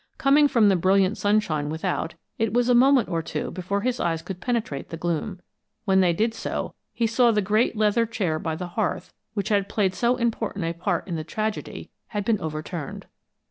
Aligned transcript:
Coming 0.17 0.47
from 0.47 0.67
the 0.69 0.75
brilliant 0.75 1.15
sunshine 1.19 1.69
without, 1.69 2.15
it 2.39 2.53
was 2.55 2.69
a 2.69 2.73
moment 2.73 3.07
or 3.07 3.21
two 3.21 3.51
before 3.51 3.81
his 3.81 3.99
eyes 3.99 4.23
could 4.23 4.41
penetrate 4.41 4.89
the 4.89 4.97
gloom. 4.97 5.39
When 5.85 5.99
they 5.99 6.11
did 6.11 6.33
so, 6.33 6.73
he 6.91 7.05
saw 7.05 7.29
the 7.29 7.39
great 7.39 7.77
leather 7.77 8.07
chair 8.07 8.39
by 8.39 8.55
the 8.55 8.69
hearth, 8.69 9.13
which 9.35 9.49
had 9.49 9.69
played 9.69 9.93
so 9.93 10.15
important 10.15 10.65
a 10.65 10.73
part 10.73 11.07
in 11.07 11.17
the 11.17 11.23
tragedy, 11.23 11.91
had 12.07 12.25
been 12.25 12.41
overturned. 12.41 13.05